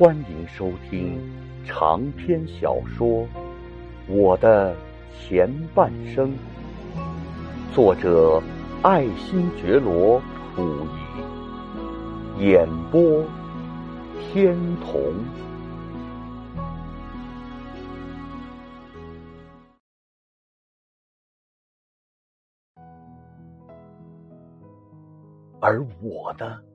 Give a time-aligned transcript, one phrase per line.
[0.00, 1.20] 欢迎收听
[1.62, 3.06] 长篇小说
[4.08, 4.74] 《我的
[5.12, 6.30] 前半生》，
[7.74, 8.42] 作者
[8.82, 10.18] 爱新觉罗
[10.56, 10.86] 溥
[12.38, 13.22] 仪，演播
[14.18, 15.12] 天童。
[25.60, 26.69] 而我呢？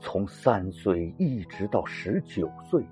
[0.00, 2.82] 从三岁一直到十九岁，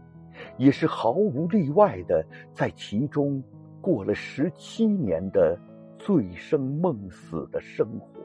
[0.58, 3.42] 也是毫无例外的在其中
[3.80, 5.58] 过了十七年的
[5.98, 8.20] 醉生梦死的生活。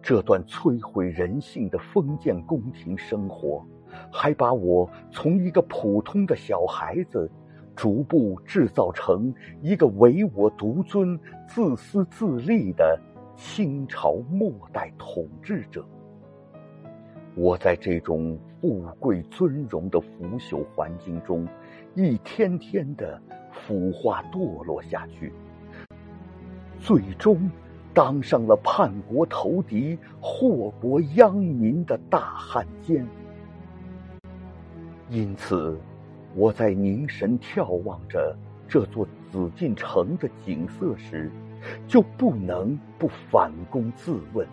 [0.00, 3.66] 这段摧毁人性的封建宫廷生活，
[4.12, 7.28] 还把我从一个普通的小孩子，
[7.74, 11.18] 逐步制造成一个唯我独尊、
[11.48, 12.96] 自私自利的
[13.34, 15.84] 清朝末代统治者。
[17.36, 21.46] 我在这种富贵尊荣的腐朽环境中，
[21.94, 23.20] 一天天的
[23.52, 25.30] 腐化堕落下去，
[26.80, 27.50] 最终
[27.92, 33.06] 当上了叛国投敌、祸国殃民的大汉奸。
[35.10, 35.78] 因此，
[36.34, 38.34] 我在凝神眺望着
[38.66, 41.30] 这座紫禁城的景色时，
[41.86, 44.48] 就不能不反躬自问，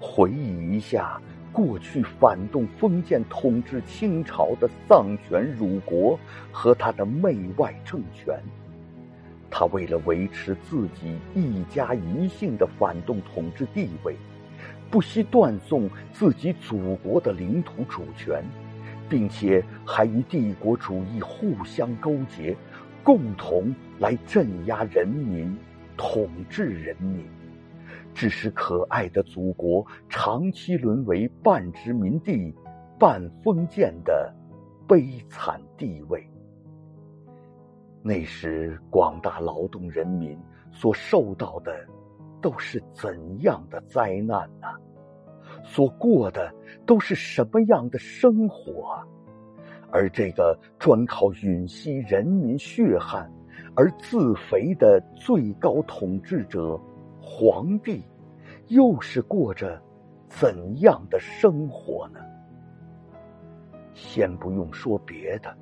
[0.00, 1.22] 回忆一下。
[1.52, 6.18] 过去反动封建统治清朝的丧权辱国
[6.52, 8.38] 和他的媚外政权，
[9.50, 14.14] 他为了维持自己一家一姓的反动统治地位，
[14.90, 18.44] 不惜断送自己祖国的领土主权，
[19.08, 22.56] 并且还与帝国主义互相勾结，
[23.02, 25.56] 共同来镇压人民、
[25.96, 27.24] 统治人民。
[28.18, 32.52] 致使可爱的祖国长期沦为半殖民地、
[32.98, 34.34] 半封建的
[34.88, 36.28] 悲惨地位。
[38.02, 40.36] 那时，广大劳动人民
[40.72, 41.72] 所受到的
[42.42, 44.66] 都是怎样的灾难呢？
[45.62, 46.52] 所过的
[46.84, 48.98] 都是什么样的生活？
[49.92, 53.30] 而这个专靠吮吸人民血汗
[53.76, 56.80] 而自肥的最高统治者。
[57.20, 58.02] 皇帝
[58.68, 59.80] 又是过着
[60.28, 62.20] 怎样的生活呢？
[63.94, 65.56] 先不用说别的，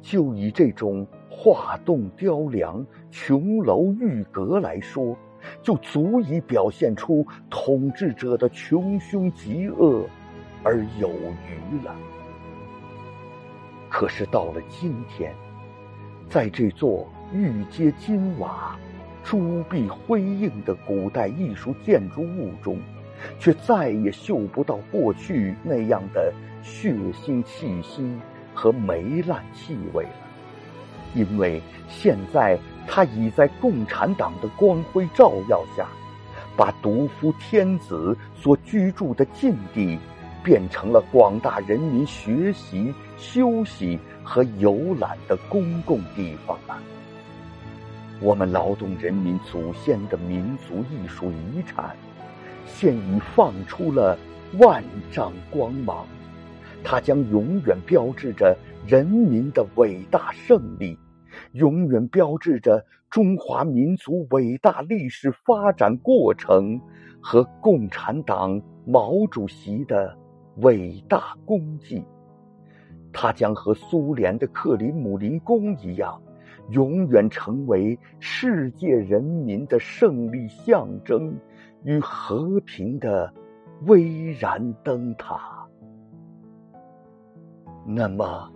[0.00, 5.16] 就以这种画栋雕梁、琼楼玉阁来说，
[5.62, 10.06] 就足以表现出统治者的穷凶极恶
[10.62, 11.94] 而有余了。
[13.90, 15.34] 可是到了今天，
[16.28, 18.78] 在这座玉阶金瓦。
[19.24, 22.78] 朱碧辉映的古代艺术建筑物中，
[23.38, 28.10] 却再也嗅不到过去那样的血腥气息
[28.54, 30.10] 和霉烂气味了。
[31.14, 35.86] 因为现在，他已在共产党的光辉照耀下，
[36.56, 39.98] 把独夫天子所居住的禁地，
[40.42, 46.78] 变成了广大人民学习、休息和游览的公共地方了。
[48.20, 51.96] 我们劳动人民祖先的民族艺术遗产，
[52.66, 54.18] 现已放出了
[54.58, 56.04] 万丈光芒。
[56.82, 60.98] 它将永远标志着人民的伟大胜利，
[61.52, 66.80] 永远标志着中华民族伟大历史发展过程
[67.20, 70.16] 和共产党毛主席的
[70.56, 72.04] 伟大功绩。
[73.12, 76.20] 它将和苏联的克里姆林宫一样。
[76.70, 81.34] 永远成为世界人民的胜利象征
[81.84, 83.32] 与和平的
[83.86, 85.66] 巍然灯塔。
[87.86, 88.52] 那么，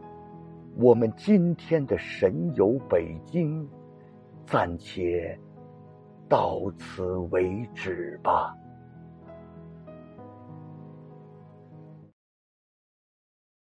[0.76, 3.66] 我们今天的神游北京，
[4.44, 5.38] 暂且
[6.28, 8.54] 到此为止吧。